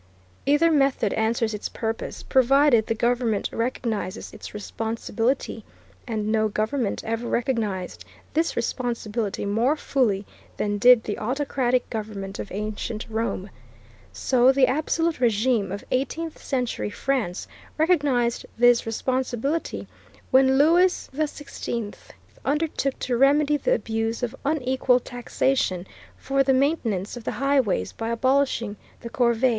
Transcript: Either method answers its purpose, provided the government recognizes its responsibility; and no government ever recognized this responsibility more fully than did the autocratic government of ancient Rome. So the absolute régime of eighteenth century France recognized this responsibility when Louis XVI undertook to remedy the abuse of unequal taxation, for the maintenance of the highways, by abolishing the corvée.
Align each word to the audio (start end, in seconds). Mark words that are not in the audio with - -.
Either 0.47 0.71
method 0.71 1.13
answers 1.13 1.53
its 1.53 1.69
purpose, 1.69 2.23
provided 2.23 2.87
the 2.87 2.95
government 2.95 3.47
recognizes 3.53 4.33
its 4.33 4.51
responsibility; 4.51 5.63
and 6.07 6.31
no 6.31 6.47
government 6.47 7.03
ever 7.03 7.27
recognized 7.27 8.03
this 8.33 8.55
responsibility 8.55 9.45
more 9.45 9.75
fully 9.75 10.25
than 10.57 10.79
did 10.79 11.03
the 11.03 11.19
autocratic 11.19 11.87
government 11.91 12.39
of 12.39 12.51
ancient 12.51 13.05
Rome. 13.11 13.51
So 14.11 14.51
the 14.51 14.65
absolute 14.65 15.17
régime 15.17 15.71
of 15.71 15.83
eighteenth 15.91 16.43
century 16.43 16.89
France 16.89 17.47
recognized 17.77 18.47
this 18.57 18.87
responsibility 18.87 19.85
when 20.31 20.57
Louis 20.57 21.09
XVI 21.13 21.93
undertook 22.43 22.97
to 22.97 23.15
remedy 23.17 23.55
the 23.55 23.75
abuse 23.75 24.23
of 24.23 24.35
unequal 24.45 24.99
taxation, 24.99 25.85
for 26.17 26.41
the 26.41 26.55
maintenance 26.55 27.15
of 27.15 27.23
the 27.23 27.33
highways, 27.33 27.91
by 27.91 28.09
abolishing 28.09 28.77
the 29.01 29.09
corvée. 29.11 29.49